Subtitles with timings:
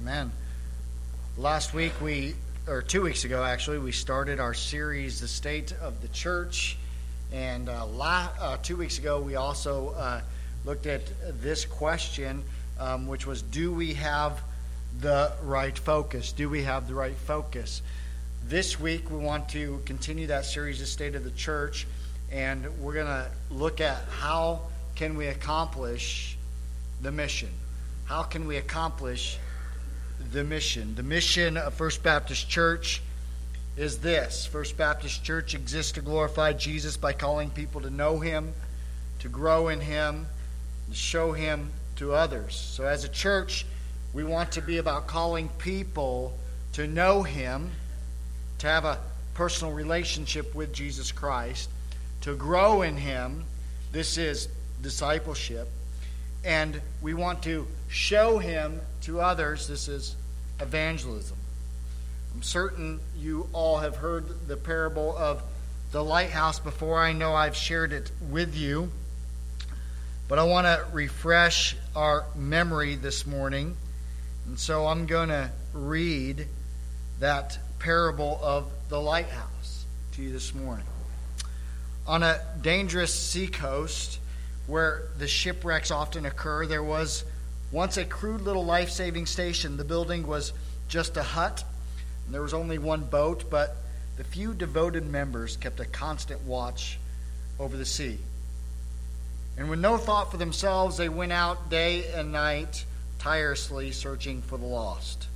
[0.00, 0.32] Amen.
[1.36, 2.34] Last week, we,
[2.66, 6.78] or two weeks ago actually, we started our series, The State of the Church.
[7.34, 10.22] And uh, la- uh, two weeks ago, we also uh,
[10.64, 11.02] looked at
[11.42, 12.42] this question,
[12.78, 14.40] um, which was Do we have
[15.00, 16.32] the right focus?
[16.32, 17.82] Do we have the right focus?
[18.46, 21.86] This week, we want to continue that series, The State of the Church,
[22.32, 24.62] and we're going to look at how
[24.94, 26.38] can we accomplish
[27.02, 27.50] the mission.
[28.06, 29.38] How can we accomplish
[30.32, 30.94] the mission?
[30.94, 33.02] The mission of First Baptist Church
[33.76, 38.52] is this First Baptist Church exists to glorify Jesus by calling people to know Him,
[39.20, 40.26] to grow in Him,
[40.88, 42.54] to show Him to others.
[42.54, 43.66] So, as a church,
[44.12, 46.38] we want to be about calling people
[46.74, 47.70] to know Him,
[48.58, 48.98] to have a
[49.34, 51.70] personal relationship with Jesus Christ,
[52.22, 53.44] to grow in Him.
[53.92, 54.48] This is
[54.82, 55.68] discipleship.
[56.44, 59.66] And we want to show Him to others.
[59.66, 60.16] This is
[60.60, 61.36] evangelism.
[62.34, 65.42] I'm certain you all have heard the parable of
[65.92, 66.98] the lighthouse before.
[66.98, 68.90] I know I've shared it with you.
[70.28, 73.76] But I want to refresh our memory this morning.
[74.46, 76.46] And so I'm going to read
[77.18, 80.86] that parable of the lighthouse to you this morning.
[82.06, 84.20] On a dangerous seacoast
[84.68, 87.24] where the shipwrecks often occur, there was
[87.72, 89.76] once a crude little life saving station.
[89.76, 90.52] The building was
[90.88, 91.64] just a hut,
[92.26, 93.76] and there was only one boat, but
[94.16, 96.98] the few devoted members kept a constant watch
[97.58, 98.18] over the sea.
[99.56, 102.84] And with no thought for themselves, they went out day and night,
[103.18, 105.26] tirelessly searching for the lost.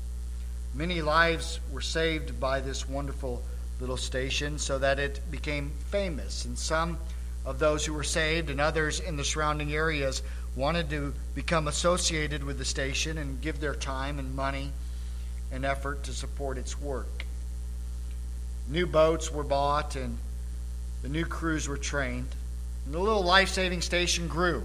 [0.75, 3.43] Many lives were saved by this wonderful
[3.81, 6.98] little station so that it became famous, and some
[7.45, 10.23] of those who were saved and others in the surrounding areas
[10.57, 14.71] wanted to become associated with the station and give their time and money
[15.51, 17.25] and effort to support its work.
[18.69, 20.19] New boats were bought and
[21.03, 22.29] the new crews were trained.
[22.87, 24.64] And the little life saving station grew.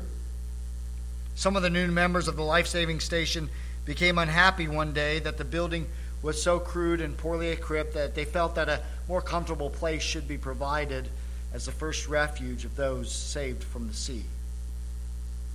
[1.36, 3.50] Some of the new members of the life saving station
[3.86, 5.88] became unhappy one day that the building
[6.22, 10.28] was so crude and poorly equipped that they felt that a more comfortable place should
[10.28, 11.10] be provided
[11.54, 14.24] as the first refuge of those saved from the sea.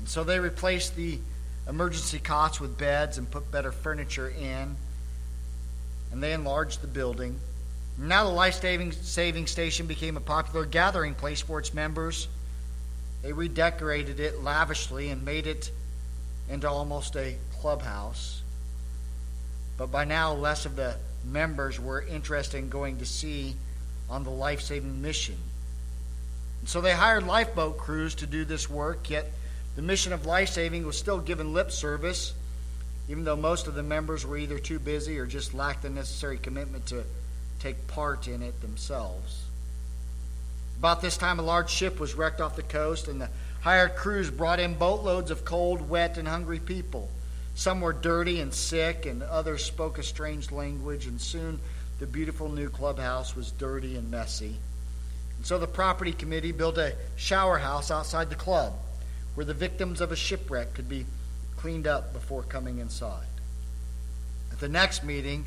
[0.05, 1.19] And so they replaced the
[1.67, 4.77] emergency cots with beds and put better furniture in.
[6.13, 7.41] And they enlarged the building.
[7.97, 12.29] Now the life saving station became a popular gathering place for its members.
[13.23, 15.71] They redecorated it lavishly and made it
[16.51, 18.43] into almost a clubhouse.
[19.79, 23.55] But by now, less of the members were interested in going to sea
[24.11, 25.39] on the life saving mission.
[26.61, 29.33] And so they hired lifeboat crews to do this work, yet
[29.77, 32.33] the mission of life saving was still given lip service,
[33.09, 36.39] even though most of the members were either too busy or just lacked the necessary
[36.39, 37.05] commitment to
[37.59, 39.43] take part in it themselves.
[40.79, 43.29] About this time, a large ship was wrecked off the coast, and the
[43.63, 47.09] hired crews brought in boatloads of cold, wet, and hungry people.
[47.55, 51.59] Some were dirty and sick, and others spoke a strange language, and soon
[51.99, 54.57] the beautiful new clubhouse was dirty and messy.
[55.37, 58.75] And so the property committee built a shower house outside the club
[59.35, 61.07] where the victims of a shipwreck could be
[61.57, 63.27] cleaned up before coming inside.
[64.53, 65.47] At the next meeting,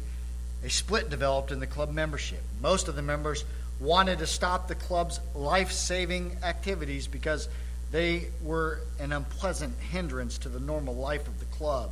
[0.63, 2.41] a split developed in the club membership.
[2.61, 3.45] Most of the members
[3.79, 7.47] wanted to stop the club's life saving activities because
[7.91, 11.91] they were an unpleasant hindrance to the normal life of the club.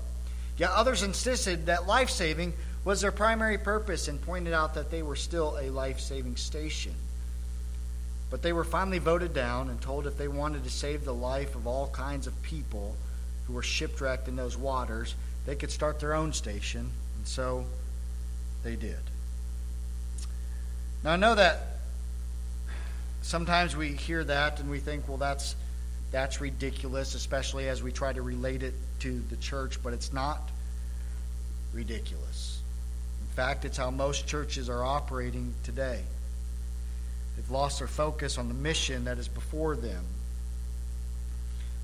[0.57, 2.53] Yet others insisted that life saving
[2.83, 6.93] was their primary purpose and pointed out that they were still a life saving station.
[8.29, 11.55] But they were finally voted down and told if they wanted to save the life
[11.55, 12.95] of all kinds of people
[13.47, 15.15] who were shipwrecked in those waters,
[15.45, 16.89] they could start their own station.
[17.17, 17.65] And so
[18.63, 18.97] they did.
[21.03, 21.77] Now, I know that
[23.21, 25.55] sometimes we hear that and we think, well, that's,
[26.11, 30.49] that's ridiculous, especially as we try to relate it to the church, but it's not
[31.73, 32.61] ridiculous.
[33.21, 36.01] In fact, it's how most churches are operating today.
[37.35, 40.03] They've lost their focus on the mission that is before them.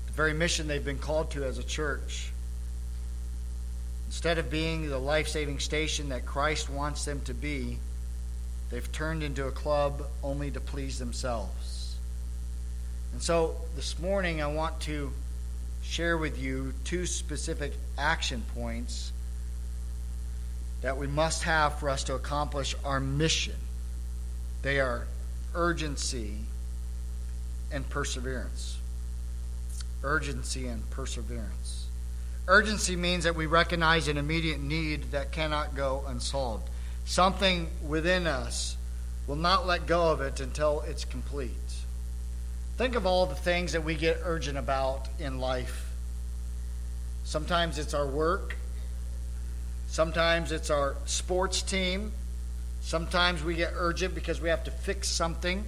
[0.06, 2.32] The very mission they've been called to as a church.
[4.06, 7.78] Instead of being the life saving station that Christ wants them to be,
[8.70, 11.96] they've turned into a club only to please themselves.
[13.12, 15.12] And so this morning I want to
[15.82, 19.12] share with you two specific action points
[20.80, 23.56] that we must have for us to accomplish our mission.
[24.62, 25.06] They are
[25.54, 26.36] urgency
[27.70, 28.78] and perseverance.
[30.02, 31.86] Urgency and perseverance.
[32.48, 36.68] Urgency means that we recognize an immediate need that cannot go unsolved.
[37.04, 38.76] Something within us
[39.26, 41.50] will not let go of it until it's complete.
[42.76, 45.90] Think of all the things that we get urgent about in life.
[47.24, 48.56] Sometimes it's our work,
[49.86, 52.12] sometimes it's our sports team,
[52.82, 55.64] sometimes we get urgent because we have to fix something,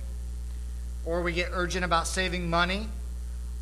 [1.06, 2.88] or we get urgent about saving money,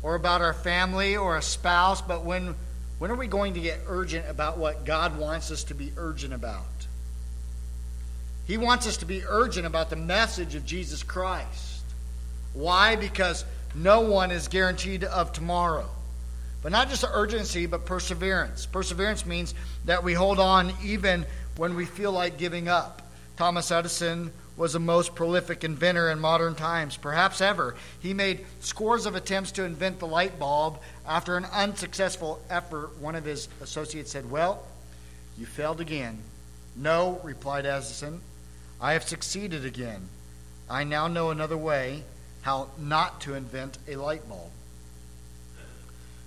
[0.01, 2.01] or about our family or a spouse.
[2.01, 2.55] But when,
[2.99, 6.33] when are we going to get urgent about what God wants us to be urgent
[6.33, 6.65] about?
[8.45, 11.81] He wants us to be urgent about the message of Jesus Christ.
[12.53, 12.97] Why?
[12.97, 15.89] Because no one is guaranteed of tomorrow.
[16.61, 18.65] But not just urgency, but perseverance.
[18.65, 19.53] Perseverance means
[19.85, 23.02] that we hold on even when we feel like giving up.
[23.37, 27.75] Thomas Edison was the most prolific inventor in modern times, perhaps ever.
[27.99, 30.79] He made scores of attempts to invent the light bulb.
[31.07, 34.63] After an unsuccessful effort, one of his associates said, Well,
[35.37, 36.19] you failed again.
[36.75, 38.21] No, replied Edison.
[38.79, 40.09] I have succeeded again.
[40.69, 42.03] I now know another way
[42.41, 44.51] how not to invent a light bulb.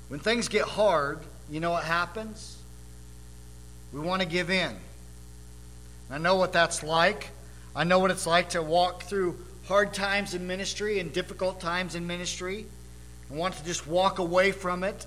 [0.08, 1.20] When things get hard,
[1.50, 2.58] you know what happens?
[3.92, 4.74] We want to give in.
[6.10, 7.30] I know what that's like.
[7.74, 9.36] I know what it's like to walk through
[9.66, 12.66] hard times in ministry and difficult times in ministry.
[13.30, 15.06] I want to just walk away from it.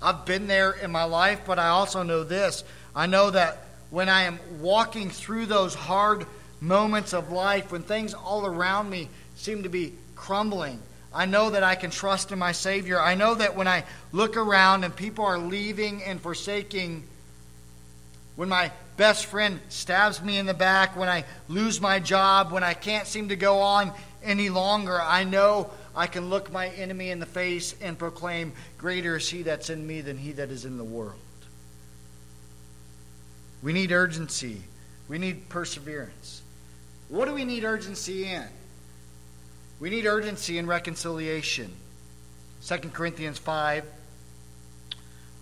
[0.00, 2.64] I've been there in my life, but I also know this.
[2.96, 3.58] I know that
[3.90, 6.26] when I am walking through those hard
[6.60, 10.80] moments of life when things all around me seem to be crumbling.
[11.12, 13.00] I know that I can trust in my Savior.
[13.00, 17.02] I know that when I look around and people are leaving and forsaking,
[18.36, 18.70] when my
[19.00, 23.06] best friend stabs me in the back, when I lose my job, when I can't
[23.06, 23.92] seem to go on
[24.22, 29.16] any longer, I know I can look my enemy in the face and proclaim, Greater
[29.16, 31.14] is he that's in me than he that is in the world.
[33.62, 34.60] We need urgency,
[35.08, 36.42] we need perseverance.
[37.08, 38.44] What do we need urgency in?
[39.80, 41.72] We need urgency in reconciliation.
[42.66, 43.82] 2 Corinthians 5,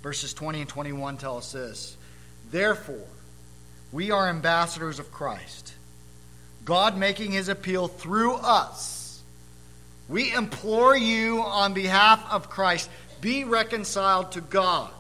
[0.00, 1.96] verses 20 and 21 tell us this.
[2.52, 3.05] Therefore,
[3.93, 5.75] we are ambassadors of Christ,
[6.64, 9.23] God making his appeal through us.
[10.08, 12.90] We implore you on behalf of Christ,
[13.20, 14.90] be reconciled to God.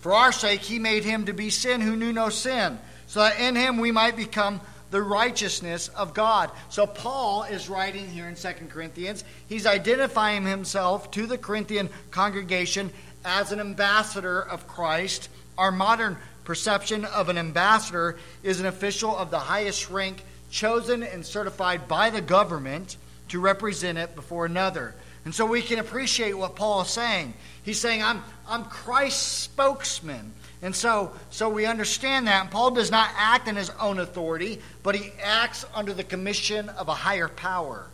[0.00, 3.40] For our sake, he made him to be sin who knew no sin, so that
[3.40, 4.60] in him we might become
[4.90, 6.50] the righteousness of God.
[6.68, 9.24] So Paul is writing here in 2 Corinthians.
[9.48, 12.92] He's identifying himself to the Corinthian congregation
[13.24, 15.28] as an ambassador of Christ.
[15.58, 21.26] Our modern perception of an ambassador is an official of the highest rank chosen and
[21.26, 22.96] certified by the government
[23.28, 24.94] to represent it before another.
[25.24, 27.34] And so we can appreciate what Paul is saying.
[27.64, 30.32] He's saying, I'm, I'm Christ's spokesman.
[30.62, 32.42] And so, so we understand that.
[32.42, 36.68] And Paul does not act in his own authority, but he acts under the commission
[36.70, 37.88] of a higher power.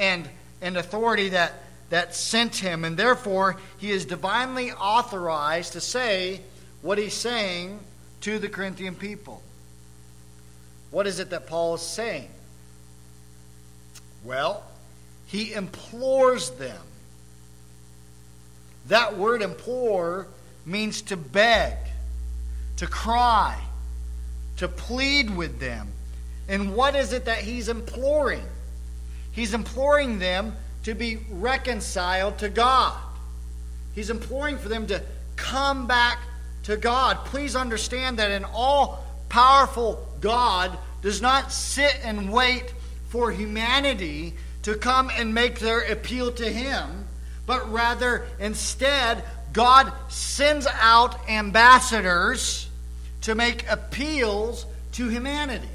[0.00, 0.28] And
[0.60, 1.62] an authority that,
[1.92, 2.84] that sent him.
[2.84, 6.40] And therefore, he is divinely authorized to say
[6.80, 7.78] what he's saying
[8.22, 9.42] to the Corinthian people.
[10.90, 12.30] What is it that Paul is saying?
[14.24, 14.64] Well,
[15.26, 16.80] he implores them
[18.88, 20.26] that word implore
[20.64, 21.76] means to beg,
[22.76, 23.60] to cry,
[24.56, 25.88] to plead with them.
[26.48, 28.44] And what is it that he's imploring?
[29.32, 32.98] He's imploring them to be reconciled to God.
[33.94, 35.02] He's imploring for them to
[35.36, 36.18] come back
[36.64, 37.24] to God.
[37.26, 42.72] Please understand that an all powerful God does not sit and wait
[43.08, 47.02] for humanity to come and make their appeal to Him
[47.46, 49.22] but rather instead,
[49.52, 52.68] God sends out ambassadors
[53.22, 55.68] to make appeals to humanity.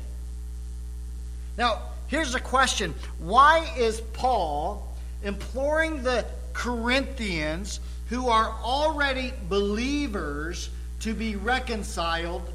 [1.57, 4.86] Now, here's a question Why is Paul
[5.23, 10.69] imploring the Corinthians, who are already believers,
[11.01, 12.49] to be reconciled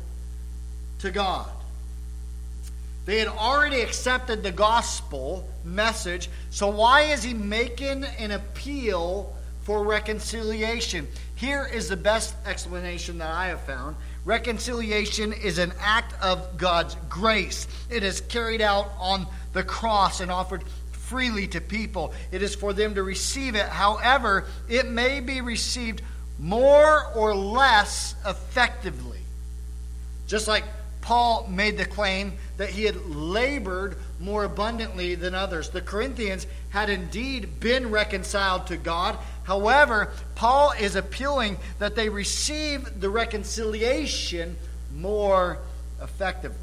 [1.01, 1.49] to God?
[3.05, 9.85] They had already accepted the gospel message, so why is he making an appeal for
[9.85, 11.09] reconciliation?
[11.35, 13.97] Here is the best explanation that I have found.
[14.25, 17.67] Reconciliation is an act of God's grace.
[17.91, 20.63] It is carried out on the cross and offered
[21.13, 22.13] freely to people.
[22.33, 23.67] It is for them to receive it.
[23.67, 26.03] However, it may be received
[26.41, 29.21] more or less effectively.
[30.27, 30.65] Just like
[31.03, 35.69] Paul made the claim that he had labored more abundantly than others.
[35.69, 43.01] The Corinthians had indeed been reconciled to God, However, Paul is appealing that they receive
[43.01, 44.57] the reconciliation
[44.95, 45.59] more
[46.01, 46.59] effectively.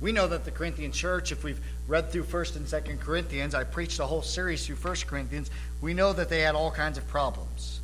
[0.00, 3.64] We know that the Corinthian church, if we've read through 1st and 2nd Corinthians, I
[3.64, 7.06] preached a whole series through 1st Corinthians, we know that they had all kinds of
[7.08, 7.80] problems.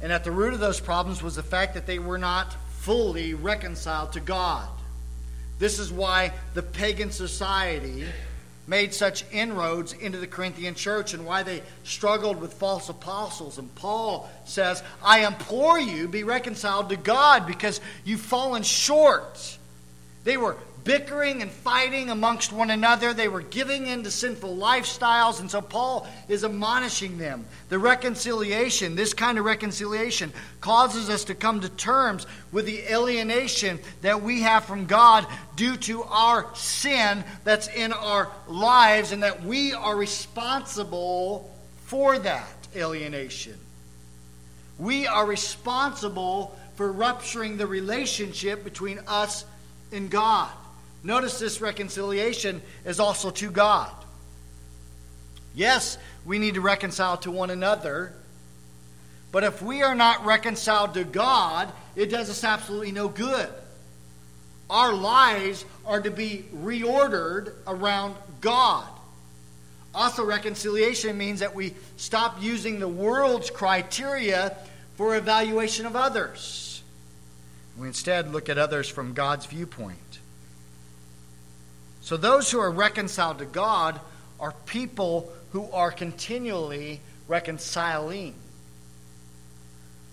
[0.00, 3.34] And at the root of those problems was the fact that they were not fully
[3.34, 4.68] reconciled to God.
[5.58, 8.04] This is why the pagan society
[8.68, 13.58] made such inroads into the Corinthian church and why they struggled with false apostles.
[13.58, 19.58] And Paul says, I implore you, be reconciled to God because you've fallen short.
[20.24, 20.56] They were
[20.88, 23.12] bickering and fighting amongst one another.
[23.12, 25.38] They were giving in to sinful lifestyles.
[25.38, 27.44] And so Paul is admonishing them.
[27.68, 33.80] The reconciliation, this kind of reconciliation, causes us to come to terms with the alienation
[34.00, 35.26] that we have from God
[35.56, 41.54] due to our sin that's in our lives and that we are responsible
[41.84, 43.58] for that alienation.
[44.78, 49.44] We are responsible for rupturing the relationship between us
[49.92, 50.48] and God.
[51.02, 53.92] Notice this reconciliation is also to God.
[55.54, 58.12] Yes, we need to reconcile to one another,
[59.32, 63.48] but if we are not reconciled to God, it does us absolutely no good.
[64.70, 68.86] Our lives are to be reordered around God.
[69.94, 74.56] Also, reconciliation means that we stop using the world's criteria
[74.96, 76.82] for evaluation of others.
[77.78, 79.98] We instead look at others from God's viewpoint.
[82.08, 84.00] So those who are reconciled to God
[84.40, 88.34] are people who are continually reconciling.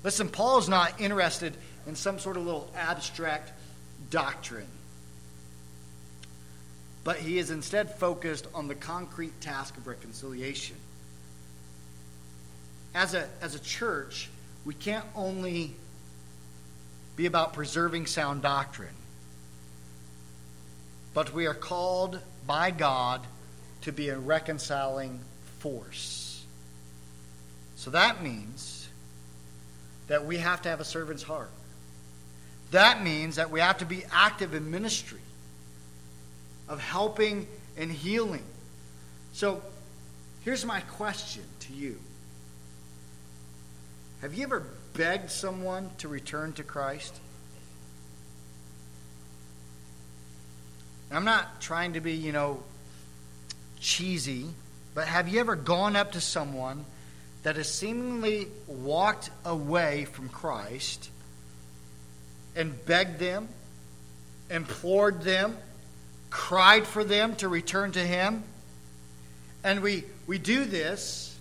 [0.04, 1.56] Listen, Paul is not interested
[1.88, 3.54] in some sort of little abstract
[4.10, 4.68] doctrine,
[7.06, 10.76] but he is instead focused on the concrete task of reconciliation.
[12.94, 14.30] As a, as a church,
[14.66, 15.72] we can't only
[17.16, 18.90] be about preserving sound doctrine.
[21.16, 23.22] But we are called by God
[23.82, 25.22] to be a reconciling
[25.60, 26.46] force.
[27.78, 28.88] So that means
[30.08, 31.50] that we have to have a servant's heart.
[32.72, 35.22] That means that we have to be active in ministry,
[36.68, 38.44] of helping and healing.
[39.32, 39.64] So
[40.44, 41.98] here's my question to you
[44.20, 47.18] Have you ever begged someone to return to Christ?
[51.16, 52.62] I'm not trying to be, you know,
[53.80, 54.48] cheesy,
[54.94, 56.86] but have you ever gone up to someone
[57.44, 61.10] that has seemingly walked away from Christ
[62.56, 63.48] and begged them,
[64.50, 65.58] implored them,
[66.30, 68.44] cried for them to return to Him?
[69.64, 71.38] And we, we do this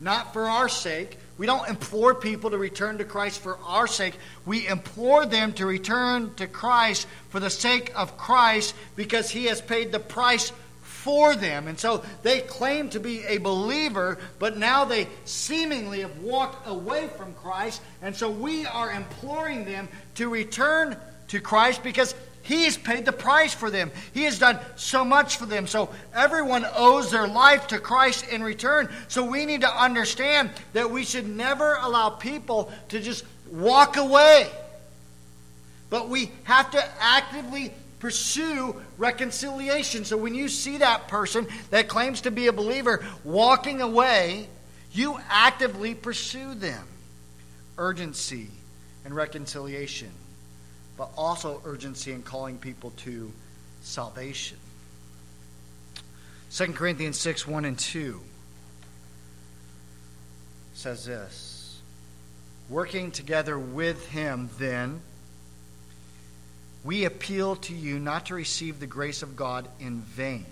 [0.00, 4.14] not for our sake, we don't implore people to return to Christ for our sake.
[4.46, 9.60] We implore them to return to Christ for the sake of Christ because he has
[9.60, 11.66] paid the price for them.
[11.66, 17.08] And so they claim to be a believer, but now they seemingly have walked away
[17.08, 17.82] from Christ.
[18.02, 20.96] And so we are imploring them to return
[21.26, 22.14] to Christ because
[22.52, 23.90] he has paid the price for them.
[24.12, 25.66] He has done so much for them.
[25.66, 28.90] So everyone owes their life to Christ in return.
[29.08, 34.50] So we need to understand that we should never allow people to just walk away.
[35.88, 40.04] But we have to actively pursue reconciliation.
[40.04, 44.46] So when you see that person that claims to be a believer walking away,
[44.92, 46.86] you actively pursue them.
[47.78, 48.48] Urgency
[49.06, 50.10] and reconciliation
[51.02, 53.32] but also urgency in calling people to
[53.80, 54.56] salvation.
[56.52, 58.20] 2 Corinthians 6 1 and 2
[60.74, 61.80] says this
[62.68, 65.00] Working together with him, then,
[66.84, 70.46] we appeal to you not to receive the grace of God in vain.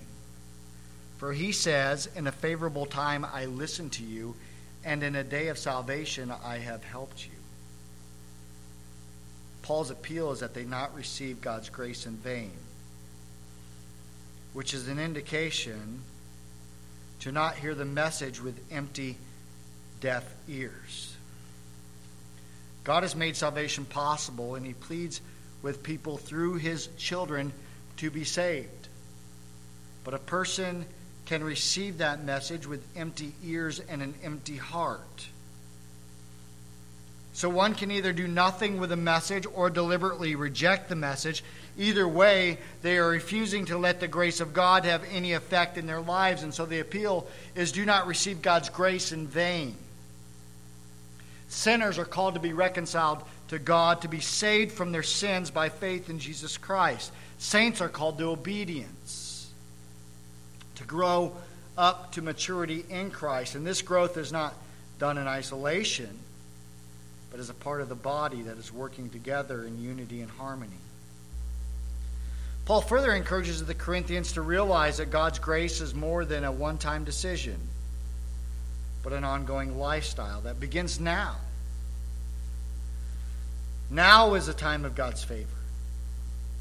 [1.19, 4.35] For he says, In a favorable time I listened to you,
[4.85, 7.40] and in a day of salvation I have helped you.
[9.63, 12.53] Paul's appeal is that they not receive God's grace in vain,
[14.53, 16.03] which is an indication
[17.21, 19.17] to not hear the message with empty,
[20.01, 21.15] deaf ears.
[22.85, 25.21] God has made salvation possible, and he pleads
[25.63, 27.53] with people through his children
[27.99, 28.89] to be saved.
[30.05, 30.87] But a person
[31.27, 35.27] can receive that message with empty ears and an empty heart.
[37.41, 41.43] So one can either do nothing with a message or deliberately reject the message
[41.81, 45.87] Either way, they are refusing to let the grace of God have any effect in
[45.87, 46.43] their lives.
[46.43, 49.75] And so the appeal is do not receive God's grace in vain.
[51.49, 55.71] Sinners are called to be reconciled to God, to be saved from their sins by
[55.71, 57.13] faith in Jesus Christ.
[57.39, 59.51] Saints are called to obedience,
[60.77, 61.35] to grow
[61.79, 63.55] up to maturity in Christ.
[63.55, 64.55] And this growth is not
[64.99, 66.19] done in isolation,
[67.31, 70.73] but as a part of the body that is working together in unity and harmony.
[72.65, 76.79] Paul further encourages the Corinthians to realize that God's grace is more than a one
[76.79, 77.59] time decision
[79.03, 81.37] but an ongoing lifestyle that begins now.
[83.89, 85.49] Now is the time of God's favor.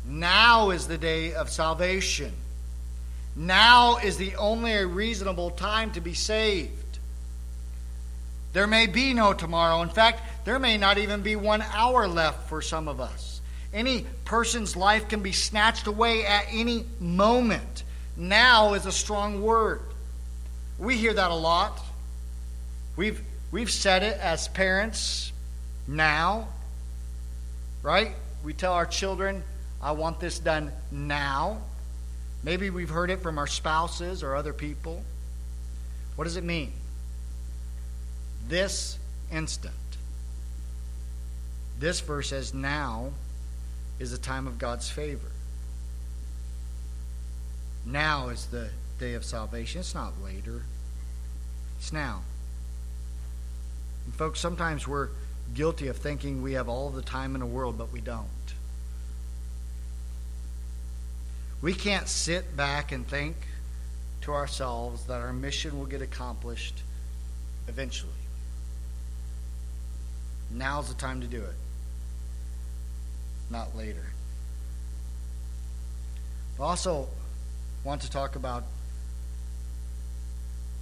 [0.06, 2.32] Now is the day of salvation.
[3.36, 6.89] Now is the only reasonable time to be saved.
[8.54, 9.82] There may be no tomorrow.
[9.82, 13.42] In fact, there may not even be one hour left for some of us.
[13.74, 17.84] Any person's life can be snatched away at any moment.
[18.18, 19.82] Now is a strong word.
[20.80, 21.80] We hear that a lot.
[22.96, 25.32] We've, we've said it as parents
[25.88, 26.48] now,
[27.84, 28.14] right?
[28.44, 29.44] We tell our children,
[29.82, 31.62] I want this done now.
[32.44, 35.04] Maybe we've heard it from our spouses or other people.
[36.16, 36.74] What does it mean?
[38.50, 38.98] This
[39.32, 39.74] instant.
[41.80, 43.12] This verse says, Now
[44.00, 45.32] is the time of God's favor.
[47.86, 49.82] Now is the day of salvation.
[49.82, 50.64] It's not later,
[51.78, 52.24] it's now.
[54.06, 55.10] And folks, sometimes we're
[55.54, 58.28] guilty of thinking we have all the time in the world, but we don't.
[61.62, 63.36] We can't sit back and think
[64.22, 66.82] to ourselves that our mission will get accomplished
[67.68, 68.19] eventually.
[70.52, 71.56] Now's the time to do it,
[73.50, 74.14] not later.
[76.60, 77.08] I also
[77.84, 78.64] want to talk about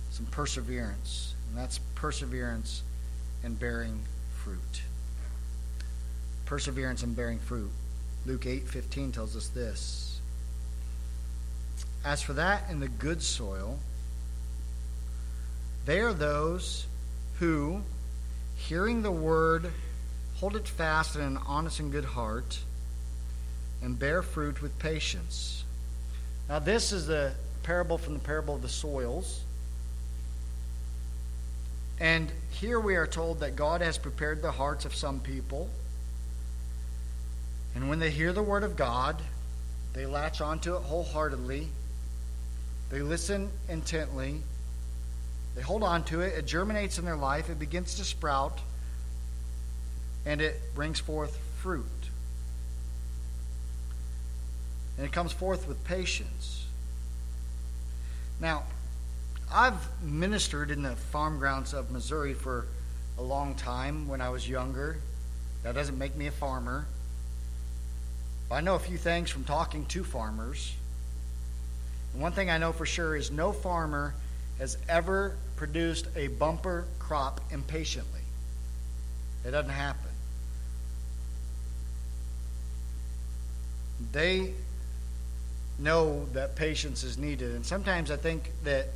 [0.10, 2.82] some perseverance, and that's perseverance
[3.44, 4.02] and bearing
[4.44, 4.82] fruit.
[6.46, 7.70] Perseverance and bearing fruit.
[8.26, 10.20] Luke 8:15 tells us this.
[12.04, 13.80] As for that in the good soil,
[15.86, 16.88] they are those
[17.40, 17.84] who,
[18.58, 19.72] hearing the word,
[20.36, 22.60] hold it fast in an honest and good heart,
[23.82, 25.64] and bear fruit with patience.
[26.50, 29.44] Now, this is the parable from the parable of the soils.
[32.00, 35.70] And here we are told that God has prepared the hearts of some people.
[37.76, 39.22] And when they hear the word of God,
[39.94, 41.68] they latch onto it wholeheartedly.
[42.90, 44.42] They listen intently.
[45.58, 46.38] They hold on to it.
[46.38, 47.50] It germinates in their life.
[47.50, 48.60] It begins to sprout.
[50.24, 51.84] And it brings forth fruit.
[54.98, 56.68] And it comes forth with patience.
[58.40, 58.66] Now,
[59.52, 62.68] I've ministered in the farm grounds of Missouri for
[63.18, 64.98] a long time when I was younger.
[65.64, 66.86] That doesn't make me a farmer.
[68.48, 70.76] But I know a few things from talking to farmers.
[72.14, 74.14] And one thing I know for sure is no farmer
[74.60, 78.22] has ever produced a bumper crop impatiently.
[79.46, 80.10] It doesn't happen.
[84.12, 84.54] They
[85.80, 87.56] know that patience is needed.
[87.56, 88.88] And sometimes I think that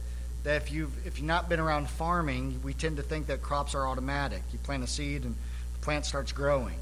[0.43, 3.75] that if you've if you've not been around farming, we tend to think that crops
[3.75, 4.41] are automatic.
[4.51, 5.35] You plant a seed and
[5.73, 6.77] the plant starts growing.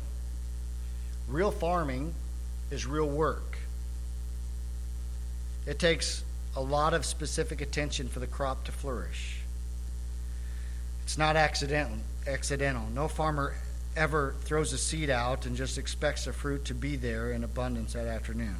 [1.27, 2.13] Real farming
[2.71, 3.57] is real work.
[5.65, 6.23] It takes
[6.55, 9.38] a lot of specific attention for the crop to flourish.
[11.09, 11.97] It's not accidental.
[12.27, 12.83] Accidental.
[12.93, 13.55] No farmer
[13.97, 17.93] ever throws a seed out and just expects the fruit to be there in abundance
[17.93, 18.57] that afternoon.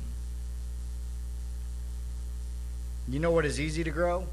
[3.07, 4.25] You know what is easy to grow?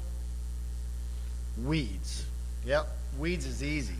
[1.63, 2.25] Weeds.
[2.65, 2.87] Yep,
[3.19, 3.93] weeds is easy.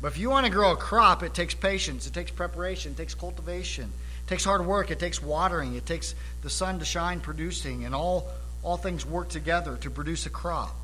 [0.00, 2.96] But if you want to grow a crop, it takes patience, it takes preparation, it
[2.96, 3.92] takes cultivation,
[4.24, 7.94] it takes hard work, it takes watering, it takes the sun to shine producing, and
[7.94, 8.26] all,
[8.62, 10.74] all things work together to produce a crop.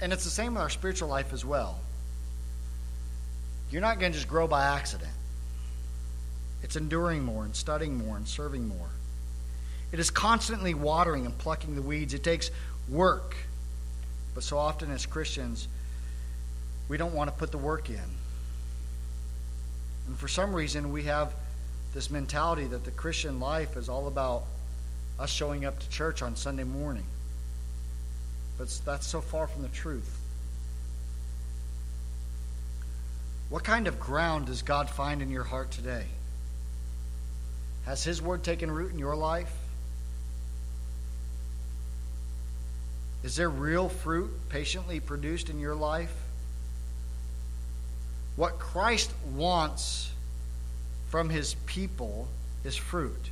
[0.00, 1.78] And it's the same with our spiritual life as well.
[3.70, 5.12] You're not going to just grow by accident.
[6.62, 8.88] It's enduring more and studying more and serving more.
[9.92, 12.14] It is constantly watering and plucking the weeds.
[12.14, 12.50] It takes
[12.88, 13.36] work.
[14.34, 15.68] But so often as Christians,
[16.88, 18.00] we don't want to put the work in.
[20.06, 21.32] And for some reason, we have
[21.94, 24.44] this mentality that the Christian life is all about
[25.18, 27.04] us showing up to church on Sunday morning.
[28.60, 30.20] But that's so far from the truth.
[33.48, 36.04] What kind of ground does God find in your heart today?
[37.86, 39.50] Has His Word taken root in your life?
[43.24, 46.12] Is there real fruit patiently produced in your life?
[48.36, 50.12] What Christ wants
[51.08, 52.28] from His people
[52.62, 53.30] is fruit.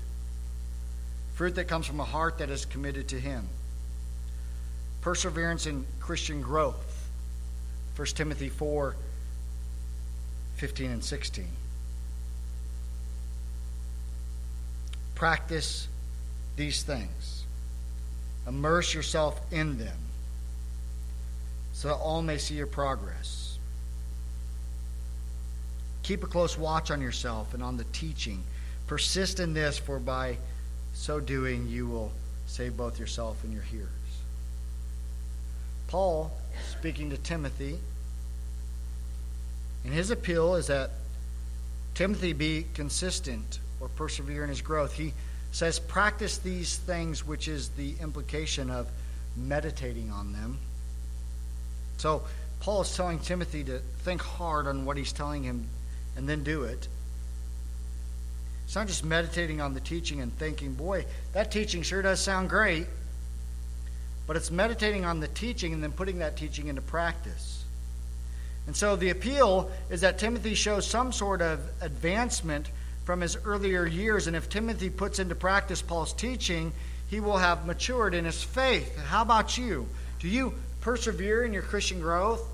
[1.34, 3.46] Fruit that comes from a heart that is committed to Him.
[5.00, 7.08] Perseverance in Christian growth.
[7.96, 8.94] 1 Timothy 4
[10.56, 11.46] 15 and 16.
[15.14, 15.88] Practice
[16.56, 17.44] these things.
[18.46, 19.98] Immerse yourself in them
[21.72, 23.58] so that all may see your progress.
[26.02, 28.42] Keep a close watch on yourself and on the teaching.
[28.88, 30.38] Persist in this, for by
[30.92, 32.10] so doing you will
[32.46, 33.97] save both yourself and your hearers.
[35.88, 36.30] Paul,
[36.70, 37.78] speaking to Timothy,
[39.84, 40.90] and his appeal is that
[41.94, 44.92] Timothy be consistent or persevere in his growth.
[44.92, 45.14] He
[45.50, 48.86] says, practice these things, which is the implication of
[49.36, 50.58] meditating on them.
[51.96, 52.22] So,
[52.60, 55.68] Paul is telling Timothy to think hard on what he's telling him
[56.16, 56.88] and then do it.
[58.64, 62.50] It's not just meditating on the teaching and thinking, boy, that teaching sure does sound
[62.50, 62.86] great.
[64.28, 67.64] But it's meditating on the teaching and then putting that teaching into practice.
[68.68, 72.70] And so the appeal is that Timothy shows some sort of advancement
[73.04, 74.26] from his earlier years.
[74.26, 76.72] And if Timothy puts into practice Paul's teaching,
[77.08, 78.94] he will have matured in his faith.
[78.98, 79.88] How about you?
[80.20, 82.46] Do you persevere in your Christian growth?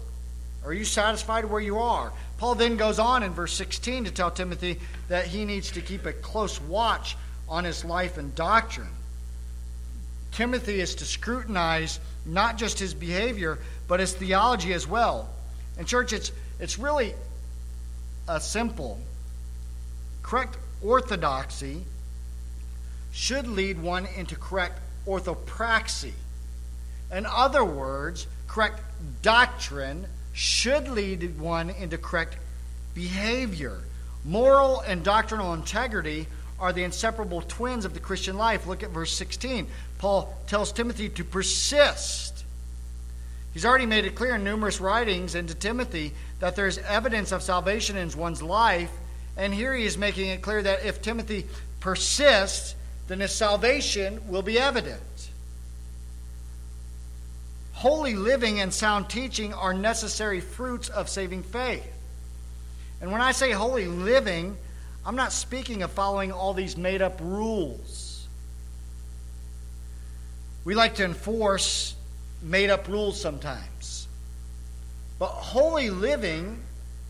[0.64, 2.12] Are you satisfied where you are?
[2.38, 6.06] Paul then goes on in verse 16 to tell Timothy that he needs to keep
[6.06, 7.16] a close watch
[7.48, 8.86] on his life and doctrine.
[10.34, 15.28] Timothy is to scrutinize not just his behavior, but his theology as well.
[15.78, 17.14] And, church, it's, it's really
[18.28, 18.98] a simple
[20.24, 21.84] Correct orthodoxy
[23.12, 26.12] should lead one into correct orthopraxy.
[27.12, 28.80] In other words, correct
[29.20, 32.38] doctrine should lead one into correct
[32.94, 33.80] behavior.
[34.24, 36.26] Moral and doctrinal integrity
[36.58, 38.66] are the inseparable twins of the Christian life.
[38.66, 39.66] Look at verse 16.
[40.04, 42.44] Paul tells Timothy to persist.
[43.54, 47.42] He's already made it clear in numerous writings and to Timothy that there's evidence of
[47.42, 48.90] salvation in one's life
[49.38, 51.46] and here he is making it clear that if Timothy
[51.80, 52.74] persists,
[53.08, 55.00] then his salvation will be evident.
[57.72, 61.90] Holy living and sound teaching are necessary fruits of saving faith.
[63.00, 64.54] And when I say holy living,
[65.06, 68.13] I'm not speaking of following all these made up rules.
[70.64, 71.94] We like to enforce
[72.42, 74.08] made up rules sometimes.
[75.18, 76.60] But holy living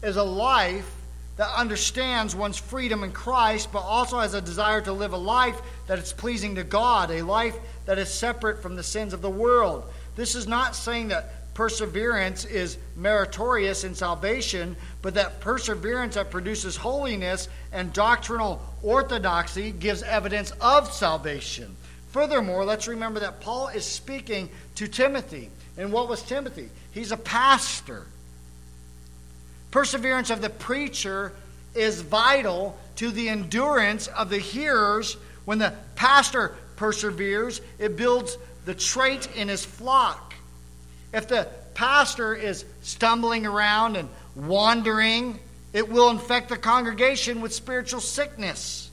[0.02, 0.90] is a life
[1.36, 5.60] that understands one's freedom in Christ, but also has a desire to live a life
[5.88, 9.30] that is pleasing to God, a life that is separate from the sins of the
[9.30, 9.84] world.
[10.14, 16.76] This is not saying that perseverance is meritorious in salvation, but that perseverance that produces
[16.76, 21.76] holiness and doctrinal orthodoxy gives evidence of salvation.
[22.14, 25.50] Furthermore, let's remember that Paul is speaking to Timothy.
[25.76, 26.68] And what was Timothy?
[26.92, 28.06] He's a pastor.
[29.72, 31.32] Perseverance of the preacher
[31.74, 35.16] is vital to the endurance of the hearers.
[35.44, 40.34] When the pastor perseveres, it builds the trait in his flock.
[41.12, 45.40] If the pastor is stumbling around and wandering,
[45.72, 48.88] it will infect the congregation with spiritual sickness.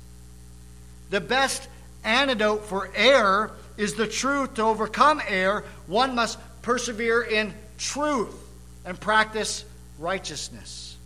[1.12, 1.68] The best
[2.04, 4.56] antidote for error is the truth.
[4.56, 8.36] To overcome error, one must persevere in truth
[8.86, 9.66] and practice
[10.00, 10.98] righteousness.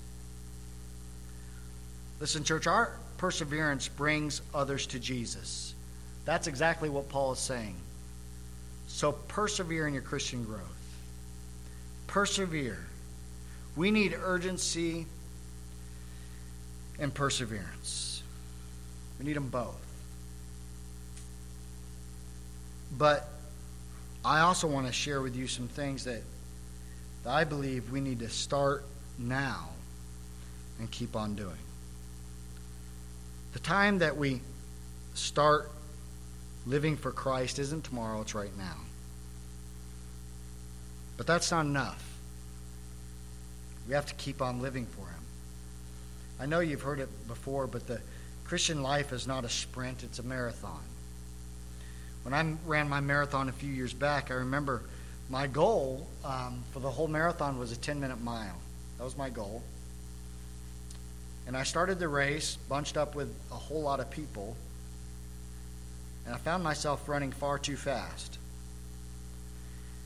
[2.20, 5.74] Listen, church, our perseverance brings others to Jesus.
[6.26, 7.76] That's exactly what Paul is saying.
[8.88, 10.62] So persevere in your Christian growth.
[12.08, 12.86] Persevere.
[13.76, 15.06] We need urgency
[16.98, 18.24] and perseverance.
[19.20, 19.85] We need them both.
[22.98, 23.28] But
[24.24, 26.22] I also want to share with you some things that
[27.26, 28.86] that I believe we need to start
[29.18, 29.70] now
[30.80, 31.58] and keep on doing.
[33.54, 34.42] The time that we
[35.16, 35.72] start
[36.68, 38.78] living for Christ isn't tomorrow, it's right now.
[41.18, 42.04] But that's not enough.
[43.88, 45.24] We have to keep on living for Him.
[46.40, 48.02] I know you've heard it before, but the
[48.44, 50.84] Christian life is not a sprint, it's a marathon.
[52.26, 54.82] When I ran my marathon a few years back, I remember
[55.30, 58.56] my goal um, for the whole marathon was a 10 minute mile.
[58.98, 59.62] That was my goal.
[61.46, 64.58] And I started the race bunched up with a whole lot of people.
[66.26, 68.40] and I found myself running far too fast.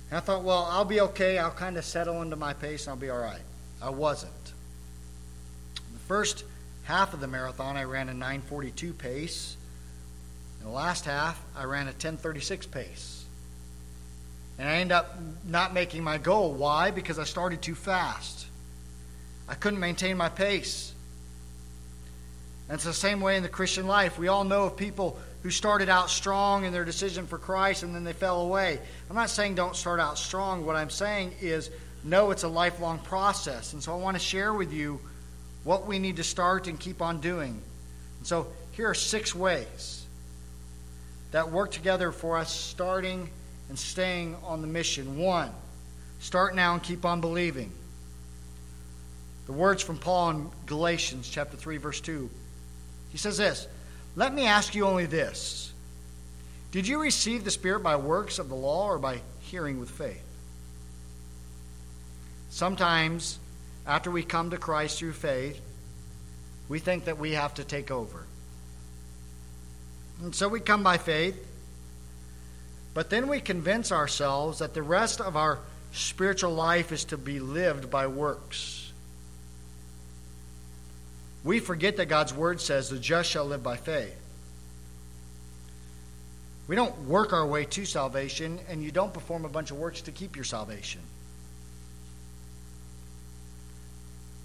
[0.10, 1.38] And I thought, well, I'll be okay.
[1.38, 3.40] I'll kind of settle into my pace and I'll be all right.
[3.82, 4.34] I wasn't.
[5.76, 6.44] The first
[6.84, 9.56] half of the marathon, I ran a 942 pace.
[10.60, 13.26] In the last half, I ran a 1036 pace.
[14.58, 16.54] And I ended up not making my goal.
[16.54, 16.92] Why?
[16.92, 18.46] Because I started too fast.
[19.48, 20.94] I couldn't maintain my pace.
[22.68, 24.20] And it's the same way in the Christian life.
[24.20, 27.96] We all know of people who started out strong in their decision for Christ and
[27.96, 28.80] then they fell away.
[29.10, 30.66] I'm not saying don't start out strong.
[30.66, 31.72] What I'm saying is
[32.04, 33.74] no, it's a lifelong process.
[33.74, 35.00] And so I want to share with you
[35.64, 37.62] what we need to start and keep on doing.
[38.20, 39.99] And so here are six ways
[41.32, 43.30] that work together for us starting
[43.70, 45.18] and staying on the mission.
[45.18, 45.52] One,
[46.20, 47.72] start now and keep on believing.
[49.46, 52.30] The words from Paul in Galatians chapter 3 verse 2.
[53.12, 53.68] He says this,
[54.16, 55.72] "Let me ask you only this.
[56.72, 60.22] Did you receive the spirit by works of the law or by hearing with faith?"
[62.52, 63.40] Sometimes
[63.88, 65.60] after we come to Christ through faith,
[66.68, 68.26] we think that we have to take over.
[70.22, 71.38] And so we come by faith,
[72.94, 75.60] but then we convince ourselves that the rest of our
[75.94, 78.92] spiritual life is to be lived by works.
[81.44, 84.16] We forget that God's word says the just shall live by faith.
[86.68, 90.02] We don't work our way to salvation, and you don't perform a bunch of works
[90.02, 91.02] to keep your salvation.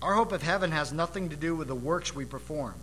[0.01, 2.75] Our hope of heaven has nothing to do with the works we perform.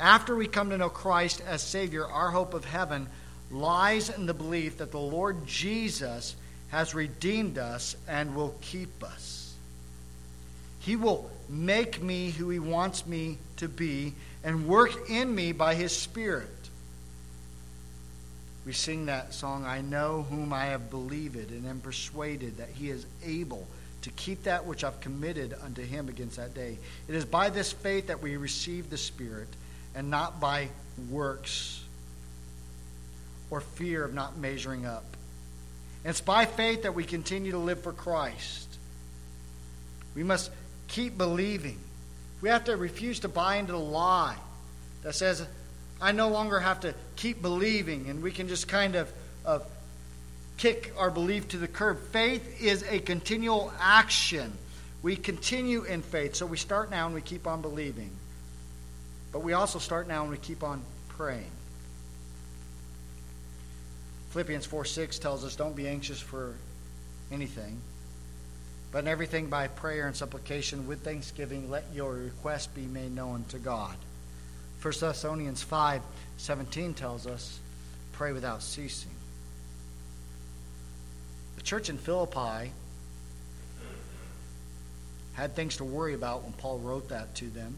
[0.00, 3.06] After we come to know Christ as Savior, our hope of heaven
[3.50, 6.34] lies in the belief that the Lord Jesus
[6.70, 9.54] has redeemed us and will keep us.
[10.80, 15.74] He will make me who He wants me to be and work in me by
[15.74, 16.48] His Spirit.
[18.64, 22.88] We sing that song, I know whom I have believed and am persuaded that He
[22.88, 23.66] is able
[24.02, 26.78] to keep that which I've committed unto him against that day.
[27.08, 29.48] It is by this faith that we receive the Spirit
[29.94, 30.68] and not by
[31.10, 31.82] works
[33.50, 35.04] or fear of not measuring up.
[36.04, 38.68] It's by faith that we continue to live for Christ.
[40.14, 40.50] We must
[40.88, 41.78] keep believing.
[42.40, 44.36] We have to refuse to buy into the lie
[45.02, 45.46] that says,
[46.00, 49.12] I no longer have to keep believing, and we can just kind of,
[49.44, 49.66] of
[50.56, 52.00] kick our belief to the curb.
[52.12, 54.52] Faith is a continual action.
[55.02, 56.34] We continue in faith.
[56.34, 58.10] So we start now and we keep on believing.
[59.32, 61.50] But we also start now and we keep on praying.
[64.30, 66.54] Philippians 4 6 tells us, Don't be anxious for
[67.32, 67.80] anything,
[68.92, 73.44] but in everything by prayer and supplication with thanksgiving, let your request be made known
[73.48, 73.94] to God.
[74.82, 76.02] 1 Thessalonians 5
[76.38, 77.58] 17 tells us,
[78.12, 79.10] Pray without ceasing.
[81.56, 82.72] The church in Philippi
[85.34, 87.76] had things to worry about when Paul wrote that to them.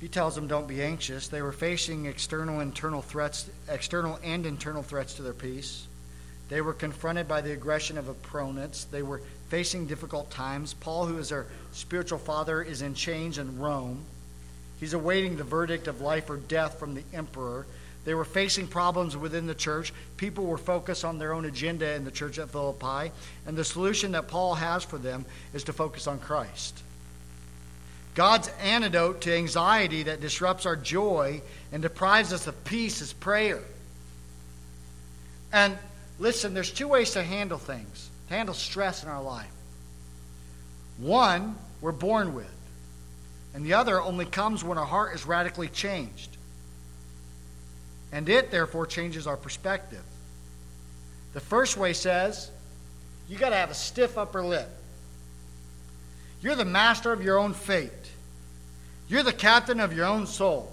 [0.00, 1.28] He tells them, don't be anxious.
[1.28, 5.86] They were facing external internal threats, external and internal threats to their peace.
[6.48, 8.84] They were confronted by the aggression of opponents.
[8.84, 10.74] They were facing difficult times.
[10.74, 14.02] Paul, who is their spiritual father, is in chains in Rome.
[14.80, 17.66] He's awaiting the verdict of life or death from the emperor.
[18.06, 19.92] They were facing problems within the church.
[20.16, 23.12] People were focused on their own agenda in the church at Philippi.
[23.46, 26.82] And the solution that Paul has for them is to focus on Christ.
[28.20, 31.40] God's antidote to anxiety that disrupts our joy
[31.72, 33.62] and deprives us of peace is prayer.
[35.54, 35.78] And
[36.18, 39.50] listen, there's two ways to handle things, to handle stress in our life.
[40.98, 42.54] One, we're born with,
[43.54, 46.36] and the other only comes when our heart is radically changed.
[48.12, 50.04] And it, therefore, changes our perspective.
[51.32, 52.50] The first way says
[53.30, 54.68] you got to have a stiff upper lip.
[56.42, 57.90] You're the master of your own fate,
[59.10, 60.72] you're the captain of your own soul.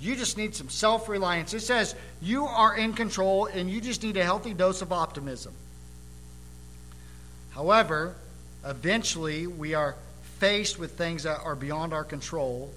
[0.00, 1.52] You just need some self reliance.
[1.54, 5.52] It says you are in control and you just need a healthy dose of optimism.
[7.50, 8.14] However,
[8.64, 9.96] eventually we are
[10.38, 12.70] faced with things that are beyond our control,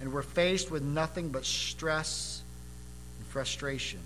[0.00, 2.42] and we're faced with nothing but stress
[3.18, 4.00] and frustration.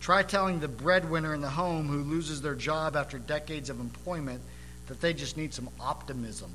[0.00, 4.40] Try telling the breadwinner in the home who loses their job after decades of employment
[4.88, 6.50] that they just need some optimism.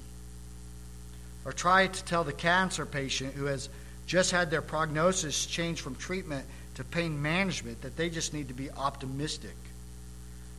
[1.47, 3.69] Or try to tell the cancer patient who has
[4.05, 8.53] just had their prognosis changed from treatment to pain management that they just need to
[8.53, 9.55] be optimistic.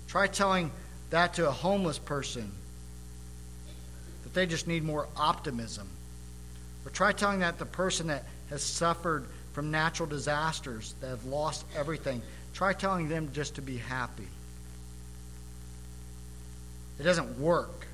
[0.07, 0.71] Try telling
[1.11, 2.51] that to a homeless person
[4.23, 5.87] that they just need more optimism.
[6.87, 11.67] Or try telling that the person that has suffered from natural disasters, that have lost
[11.77, 12.23] everything,
[12.55, 14.29] try telling them just to be happy.
[16.99, 17.87] It doesn't work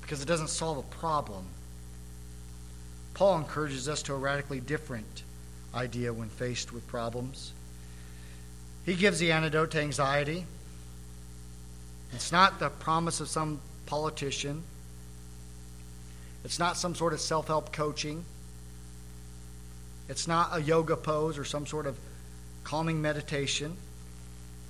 [0.00, 1.44] because it doesn't solve a problem.
[3.20, 5.24] Paul encourages us to a radically different
[5.74, 7.52] idea when faced with problems.
[8.86, 10.46] He gives the antidote to anxiety.
[12.14, 14.62] It's not the promise of some politician.
[16.44, 18.24] It's not some sort of self help coaching.
[20.08, 21.98] It's not a yoga pose or some sort of
[22.64, 23.76] calming meditation.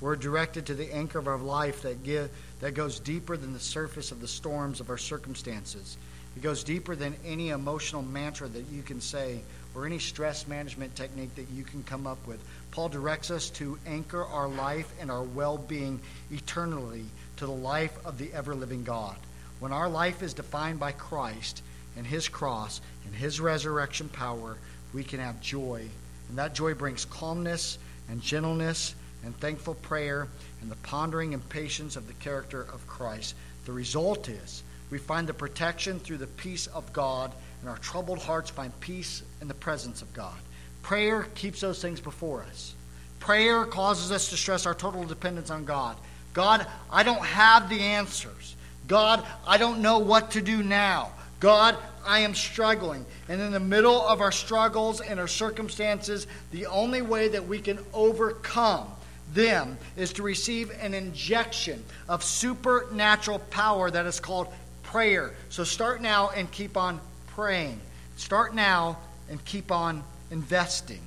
[0.00, 3.60] We're directed to the anchor of our life that, give, that goes deeper than the
[3.60, 5.96] surface of the storms of our circumstances.
[6.36, 9.40] It goes deeper than any emotional mantra that you can say
[9.74, 12.40] or any stress management technique that you can come up with.
[12.70, 17.04] Paul directs us to anchor our life and our well being eternally
[17.36, 19.16] to the life of the ever living God.
[19.58, 21.62] When our life is defined by Christ
[21.96, 24.56] and His cross and His resurrection power,
[24.92, 25.88] we can have joy.
[26.28, 30.28] And that joy brings calmness and gentleness and thankful prayer
[30.62, 33.34] and the pondering and patience of the character of Christ.
[33.66, 38.18] The result is we find the protection through the peace of God, and our troubled
[38.18, 40.36] hearts find peace in the presence of God.
[40.82, 42.74] Prayer keeps those things before us.
[43.20, 45.96] Prayer causes us to stress our total dependence on God.
[46.32, 48.56] God, I don't have the answers.
[48.88, 51.12] God, I don't know what to do now.
[51.38, 51.76] God,
[52.06, 53.04] I am struggling.
[53.28, 57.60] And in the middle of our struggles and our circumstances, the only way that we
[57.60, 58.88] can overcome
[59.32, 64.48] them is to receive an injection of supernatural power that is called
[64.90, 65.32] prayer.
[65.48, 67.80] So start now and keep on praying.
[68.16, 68.98] Start now
[69.28, 71.00] and keep on investing.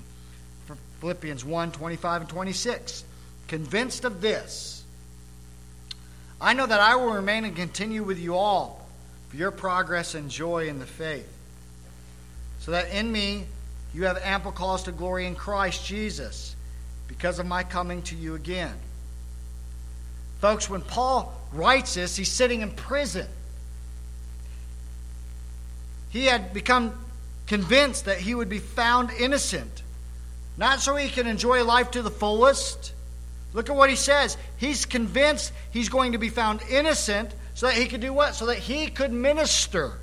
[1.00, 3.04] Philippians 1 25 and 26.
[3.50, 4.84] Convinced of this,
[6.40, 8.88] I know that I will remain and continue with you all
[9.30, 11.28] for your progress and joy in the faith,
[12.60, 13.46] so that in me
[13.94, 16.56] you have ample cause to glory in Christ Jesus
[17.10, 18.74] because of my coming to you again.
[20.40, 23.28] Folks, when Paul writes this, he's sitting in prison.
[26.14, 26.94] He had become
[27.48, 29.82] convinced that he would be found innocent,
[30.58, 32.94] not so he can enjoy life to the fullest.
[33.54, 34.38] Look at what he says.
[34.58, 38.36] He's convinced he's going to be found innocent so that he could do what?
[38.36, 39.94] So that he could minister.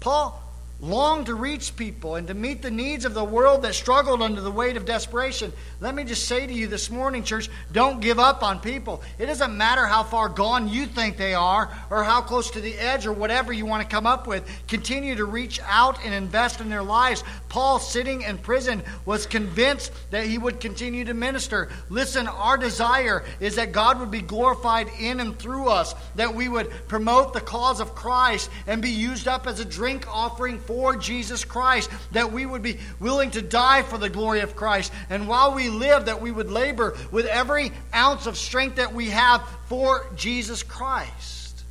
[0.00, 0.41] Paul
[0.82, 4.40] longed to reach people and to meet the needs of the world that struggled under
[4.40, 5.52] the weight of desperation.
[5.80, 9.00] Let me just say to you this morning, church, don't give up on people.
[9.16, 12.74] It doesn't matter how far gone you think they are or how close to the
[12.74, 14.44] edge or whatever you want to come up with.
[14.66, 17.22] Continue to reach out and invest in their lives.
[17.48, 21.70] Paul, sitting in prison, was convinced that he would continue to minister.
[21.90, 26.48] Listen, our desire is that God would be glorified in and through us, that we
[26.48, 30.71] would promote the cause of Christ and be used up as a drink offering for
[30.72, 34.90] for Jesus Christ, that we would be willing to die for the glory of Christ.
[35.10, 39.10] And while we live, that we would labor with every ounce of strength that we
[39.10, 41.62] have for Jesus Christ.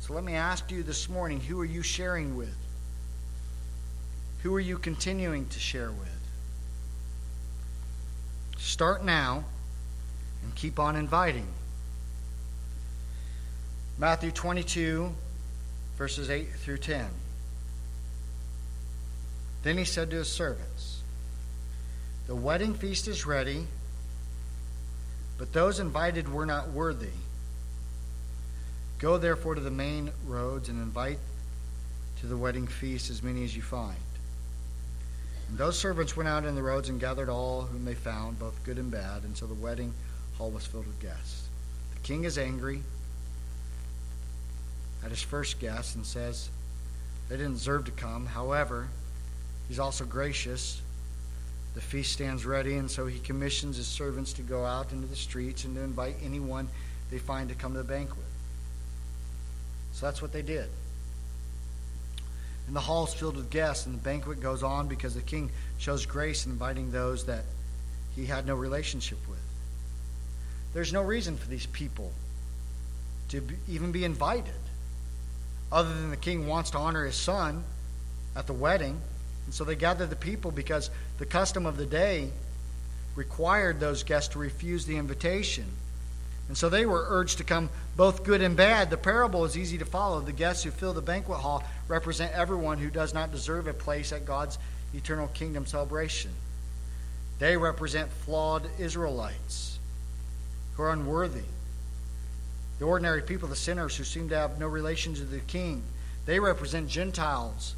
[0.00, 2.56] So let me ask you this morning who are you sharing with?
[4.42, 6.08] Who are you continuing to share with?
[8.58, 9.44] Start now
[10.42, 11.46] and keep on inviting.
[13.98, 15.14] Matthew 22,
[15.96, 17.06] verses 8 through 10.
[19.62, 21.02] Then he said to his servants,
[22.26, 23.66] The wedding feast is ready,
[25.38, 27.10] but those invited were not worthy.
[28.98, 31.18] Go therefore to the main roads and invite
[32.20, 33.96] to the wedding feast as many as you find.
[35.48, 38.62] And those servants went out in the roads and gathered all whom they found, both
[38.64, 39.92] good and bad, and so the wedding
[40.38, 41.48] hall was filled with guests.
[41.94, 42.82] The king is angry
[45.04, 46.48] at his first guests and says
[47.28, 48.26] they didn't deserve to come.
[48.26, 48.88] However,
[49.72, 50.82] He's also gracious.
[51.74, 55.16] The feast stands ready, and so he commissions his servants to go out into the
[55.16, 56.68] streets and to invite anyone
[57.10, 58.26] they find to come to the banquet.
[59.94, 60.68] So that's what they did.
[62.66, 65.50] And the hall is filled with guests, and the banquet goes on because the king
[65.78, 67.44] shows grace in inviting those that
[68.14, 69.40] he had no relationship with.
[70.74, 72.12] There's no reason for these people
[73.30, 74.52] to be, even be invited,
[75.72, 77.64] other than the king wants to honor his son
[78.36, 79.00] at the wedding.
[79.46, 82.30] And so they gathered the people because the custom of the day
[83.16, 85.66] required those guests to refuse the invitation.
[86.48, 88.90] And so they were urged to come both good and bad.
[88.90, 90.20] The parable is easy to follow.
[90.20, 94.12] The guests who fill the banquet hall represent everyone who does not deserve a place
[94.12, 94.58] at God's
[94.94, 96.30] eternal kingdom celebration.
[97.38, 99.78] They represent flawed Israelites
[100.74, 101.44] who are unworthy.
[102.78, 105.82] The ordinary people, the sinners who seem to have no relation to the king.
[106.26, 107.74] They represent Gentiles,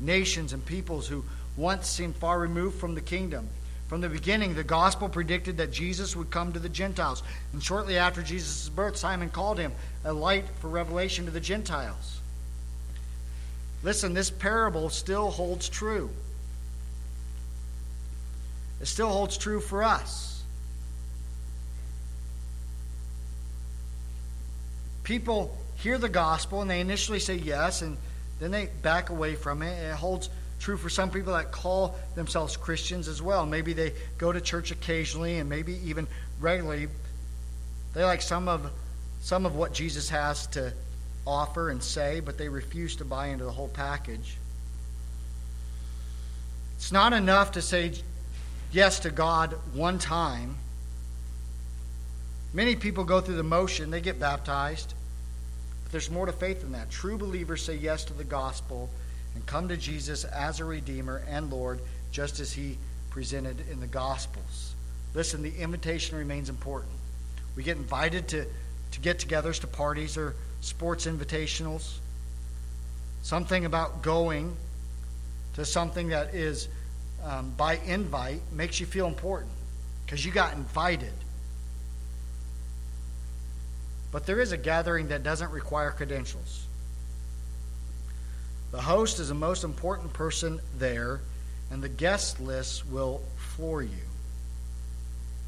[0.00, 1.24] nations, and peoples who
[1.56, 3.48] once seemed far removed from the kingdom.
[3.88, 7.22] From the beginning, the gospel predicted that Jesus would come to the Gentiles.
[7.52, 9.72] And shortly after Jesus' birth, Simon called him
[10.04, 12.20] a light for revelation to the Gentiles.
[13.84, 16.10] Listen, this parable still holds true.
[18.80, 20.42] It still holds true for us.
[25.04, 27.96] People hear the gospel and they initially say yes, and
[28.38, 29.72] then they back away from it.
[29.72, 30.28] It holds
[30.58, 33.46] true for some people that call themselves Christians as well.
[33.46, 36.06] Maybe they go to church occasionally and maybe even
[36.40, 36.88] regularly.
[37.94, 38.70] They like some of
[39.20, 40.72] some of what Jesus has to
[41.26, 44.36] offer and say, but they refuse to buy into the whole package.
[46.76, 47.92] It's not enough to say
[48.70, 50.56] yes to God one time.
[52.52, 54.94] Many people go through the motion, they get baptized,
[55.96, 56.90] there's more to faith than that.
[56.90, 58.90] True believers say yes to the gospel
[59.34, 61.80] and come to Jesus as a Redeemer and Lord,
[62.12, 62.76] just as He
[63.08, 64.74] presented in the Gospels.
[65.14, 66.92] Listen, the invitation remains important.
[67.56, 68.44] We get invited to,
[68.90, 71.94] to get togethers, to parties, or sports invitationals.
[73.22, 74.54] Something about going
[75.54, 76.68] to something that is
[77.24, 79.52] um, by invite makes you feel important
[80.04, 81.14] because you got invited.
[84.12, 86.66] But there is a gathering that doesn't require credentials.
[88.72, 91.20] The host is the most important person there,
[91.70, 94.06] and the guest list will floor you.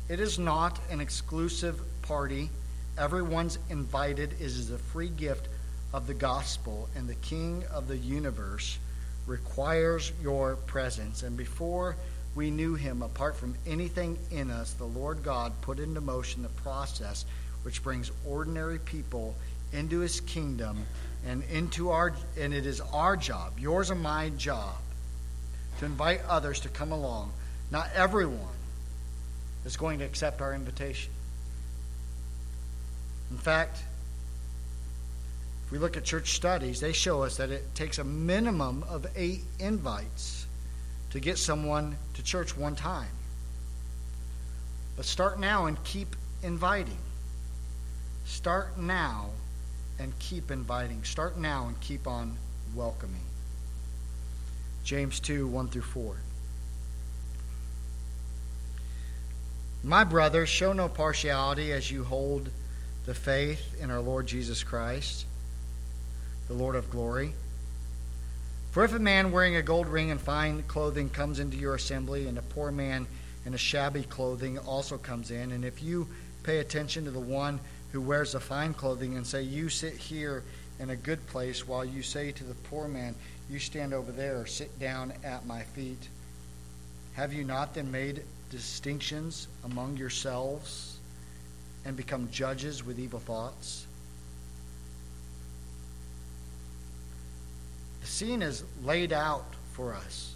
[0.09, 2.51] It is not an exclusive party.
[2.97, 4.33] Everyone's invited.
[4.33, 5.49] It is a free gift
[5.93, 8.79] of the gospel, and the King of the universe
[9.27, 11.23] requires your presence.
[11.23, 11.97] And before
[12.35, 16.49] we knew him, apart from anything in us, the Lord God put into motion the
[16.49, 17.25] process
[17.63, 19.35] which brings ordinary people
[19.73, 20.79] into his kingdom
[21.27, 24.77] and into our and it is our job, yours and my job,
[25.79, 27.33] to invite others to come along.
[27.71, 28.57] Not everyone
[29.65, 31.13] is going to accept our invitation.
[33.31, 33.83] In fact,
[35.67, 39.07] if we look at church studies, they show us that it takes a minimum of
[39.17, 40.47] eight invites
[41.11, 43.11] to get someone to church one time.
[44.97, 46.97] But start now and keep inviting.
[48.29, 49.31] Start now
[49.99, 51.03] and keep inviting.
[51.03, 52.37] Start now and keep on
[52.75, 53.25] welcoming.
[54.85, 56.17] James 2 1 through 4.
[59.83, 62.51] My brothers, show no partiality as you hold
[63.07, 65.25] the faith in our Lord Jesus Christ,
[66.49, 67.33] the Lord of glory.
[68.73, 72.29] For if a man wearing a gold ring and fine clothing comes into your assembly,
[72.29, 73.07] and a poor man
[73.47, 76.09] in a shabby clothing also comes in, and if you
[76.43, 77.59] pay attention to the one
[77.93, 80.43] who wears the fine clothing and say, You sit here
[80.79, 83.15] in a good place, while you say to the poor man,
[83.51, 86.09] You stand over there, sit down at my feet.
[87.15, 90.99] Have you not then made distinctions among yourselves
[91.85, 93.87] and become judges with evil thoughts?
[98.01, 100.35] The scene is laid out for us.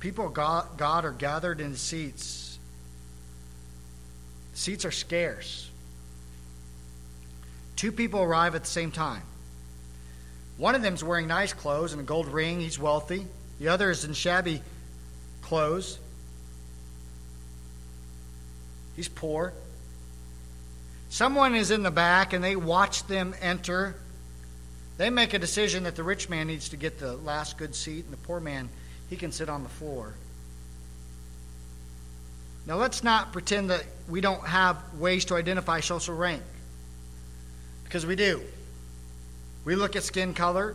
[0.00, 2.58] People of God, God are gathered in seats.
[4.52, 5.70] Seats are scarce.
[7.76, 9.22] Two people arrive at the same time.
[10.56, 12.60] One of them is wearing nice clothes and a gold ring.
[12.60, 13.26] He's wealthy.
[13.58, 14.62] The other is in shabby
[15.40, 15.98] clothes.
[18.96, 19.52] He's poor.
[21.08, 23.94] Someone is in the back and they watch them enter.
[24.98, 28.04] They make a decision that the rich man needs to get the last good seat
[28.04, 28.68] and the poor man,
[29.10, 30.14] he can sit on the floor.
[32.66, 36.42] Now, let's not pretend that we don't have ways to identify social rank.
[37.92, 38.40] Because we do.
[39.66, 40.74] We look at skin color.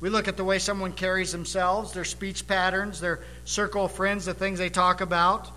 [0.00, 4.24] We look at the way someone carries themselves, their speech patterns, their circle of friends,
[4.24, 5.48] the things they talk about,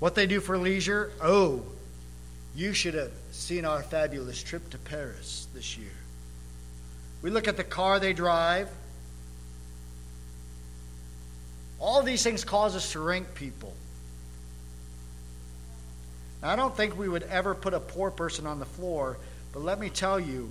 [0.00, 1.12] what they do for leisure.
[1.22, 1.62] Oh,
[2.56, 5.94] you should have seen our fabulous trip to Paris this year.
[7.22, 8.68] We look at the car they drive.
[11.78, 13.74] All these things cause us to rank people.
[16.44, 19.16] I don't think we would ever put a poor person on the floor,
[19.52, 20.50] but let me tell you,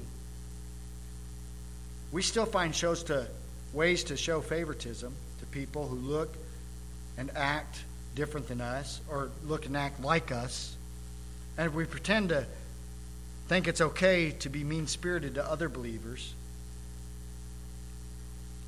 [2.12, 3.28] we still find shows to
[3.74, 6.34] ways to show favoritism to people who look
[7.18, 7.84] and act
[8.16, 10.76] different than us or look and act like us.
[11.58, 12.46] And if we pretend to
[13.48, 16.34] think it's okay to be mean spirited to other believers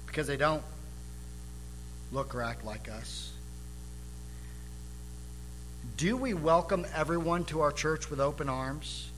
[0.05, 0.63] because they don't
[2.11, 3.31] look or act like us,
[5.97, 9.09] do we welcome everyone to our church with open arms?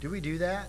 [0.00, 0.68] Do we do that?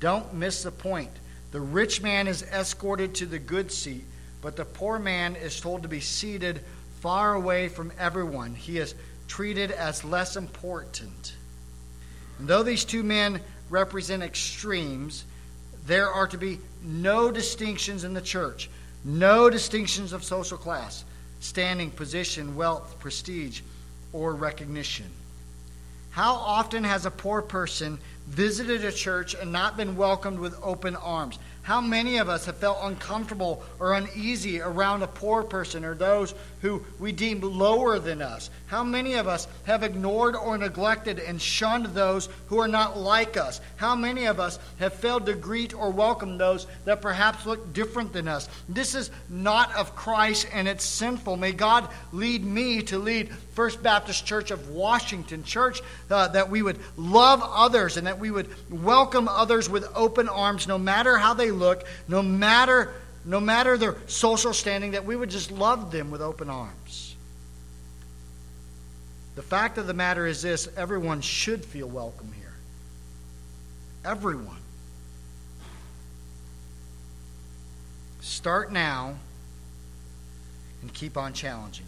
[0.00, 1.10] Don't miss the point.
[1.52, 4.04] The rich man is escorted to the good seat,
[4.42, 6.60] but the poor man is told to be seated
[7.00, 8.54] far away from everyone.
[8.54, 8.94] He is
[9.28, 11.34] treated as less important.
[12.38, 15.24] And though these two men represent extremes,
[15.86, 18.68] there are to be no distinctions in the church,
[19.04, 21.04] no distinctions of social class,
[21.40, 23.60] standing, position, wealth, prestige,
[24.12, 25.06] or recognition.
[26.10, 30.96] How often has a poor person visited a church and not been welcomed with open
[30.96, 31.38] arms?
[31.66, 36.32] How many of us have felt uncomfortable or uneasy around a poor person or those
[36.62, 38.50] who we deem lower than us?
[38.68, 43.36] How many of us have ignored or neglected and shunned those who are not like
[43.36, 43.60] us?
[43.74, 48.12] How many of us have failed to greet or welcome those that perhaps look different
[48.12, 48.48] than us?
[48.68, 51.36] This is not of Christ and it's sinful.
[51.36, 56.62] May God lead me to lead First Baptist Church of Washington Church uh, that we
[56.62, 61.34] would love others and that we would welcome others with open arms no matter how
[61.34, 62.94] they look, no matter,
[63.26, 67.14] no matter their social standing, that we would just love them with open arms.
[69.34, 72.54] The fact of the matter is this everyone should feel welcome here.
[74.02, 74.56] Everyone.
[78.22, 79.16] Start now
[80.80, 81.86] and keep on challenging.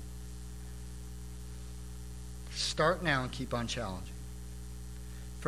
[2.50, 4.17] Start now and keep on challenging.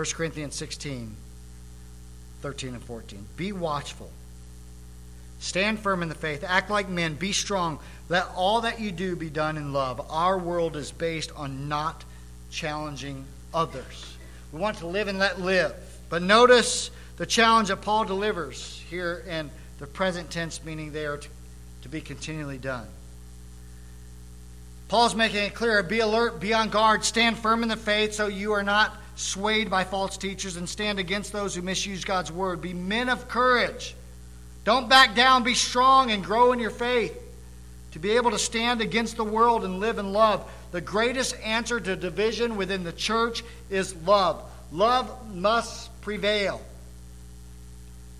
[0.00, 1.14] 1 Corinthians 16
[2.40, 3.26] 13 and 14.
[3.36, 4.10] Be watchful.
[5.40, 6.42] Stand firm in the faith.
[6.42, 7.16] Act like men.
[7.16, 7.78] Be strong.
[8.08, 10.00] Let all that you do be done in love.
[10.08, 12.02] Our world is based on not
[12.50, 14.16] challenging others.
[14.54, 15.74] We want to live and let live.
[16.08, 21.18] But notice the challenge that Paul delivers here in the present tense, meaning they are
[21.18, 21.28] to,
[21.82, 22.86] to be continually done.
[24.88, 28.28] Paul's making it clear be alert, be on guard, stand firm in the faith so
[28.28, 32.62] you are not swayed by false teachers and stand against those who misuse God's word.
[32.62, 33.94] Be men of courage.
[34.64, 35.42] Don't back down.
[35.42, 37.16] Be strong and grow in your faith.
[37.92, 40.48] To be able to stand against the world and live in love.
[40.72, 44.42] The greatest answer to division within the church is love.
[44.72, 46.60] Love must prevail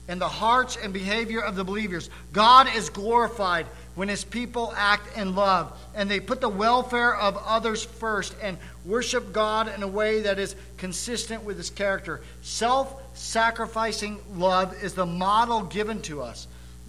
[0.09, 2.11] in the hearts and behavior of the believers.
[2.33, 7.37] God is glorified when his people act in love and they put the welfare of
[7.45, 12.21] others first and worship God in a way that is consistent with his character.
[12.43, 16.47] Self sacrificing love is the model given to us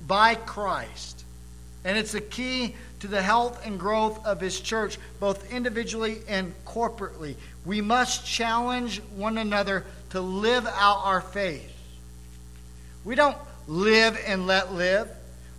[0.08, 1.24] by Christ.
[1.84, 6.54] And it's the key to the health and growth of his church, both individually and
[6.66, 7.36] corporately.
[7.66, 11.68] We must challenge one another to live out our faith.
[13.04, 13.38] We don't
[13.68, 15.10] live and let live.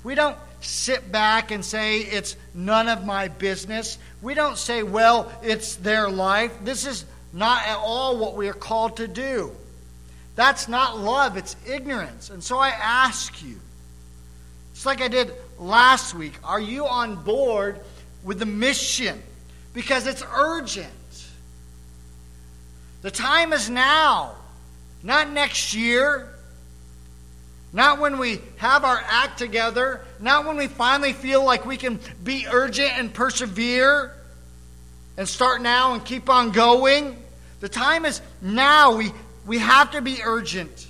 [0.04, 3.98] We don't sit back and say it's none of my business.
[4.20, 6.52] We don't say, well, it's their life.
[6.62, 9.52] This is not at all what we are called to do.
[10.34, 12.30] That's not love, it's ignorance.
[12.30, 13.58] And so I ask you,
[14.72, 17.80] it's like I did last week, are you on board
[18.22, 19.22] with the mission?
[19.74, 20.88] Because it's urgent.
[23.02, 24.36] The time is now,
[25.02, 26.28] not next year,
[27.72, 31.98] not when we have our act together, not when we finally feel like we can
[32.22, 34.12] be urgent and persevere
[35.16, 37.16] and start now and keep on going.
[37.60, 38.96] The time is now.
[38.96, 39.12] We,
[39.46, 40.86] we have to be urgent.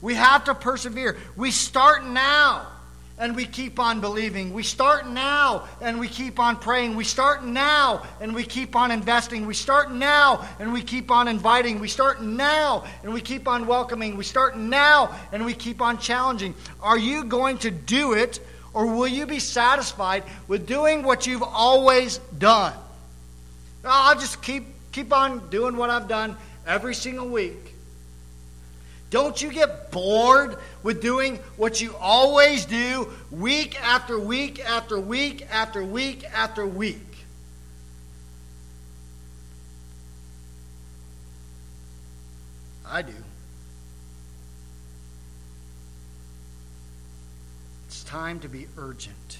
[0.00, 1.16] We have to persevere.
[1.36, 2.68] We start now
[3.18, 4.52] and we keep on believing.
[4.52, 6.96] We start now and we keep on praying.
[6.96, 9.46] We start now and we keep on investing.
[9.46, 11.80] We start now and we keep on inviting.
[11.80, 14.16] We start now and we keep on welcoming.
[14.16, 16.54] We start now and we keep on challenging.
[16.80, 18.40] Are you going to do it
[18.74, 22.74] or will you be satisfied with doing what you've always done?
[23.84, 26.36] I'll just keep keep on doing what I've done
[26.66, 27.75] every single week.
[29.10, 35.46] Don't you get bored with doing what you always do week after week after week
[35.50, 36.98] after week after week?
[42.88, 43.12] I do.
[47.86, 49.38] It's time to be urgent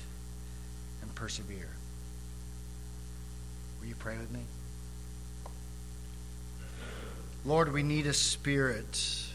[1.03, 1.71] and persevere.
[3.81, 4.41] Will you pray with me?
[7.45, 9.26] Lord, we need a spirit